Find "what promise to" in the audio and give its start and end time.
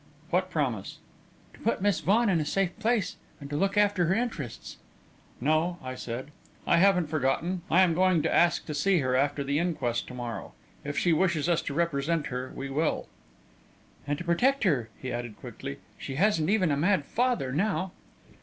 0.31-1.59